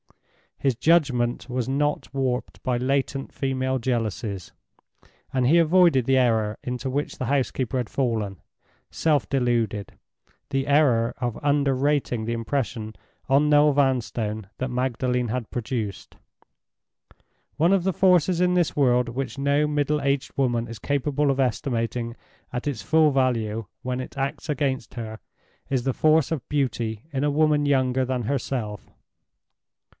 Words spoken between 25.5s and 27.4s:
is the force of beauty in a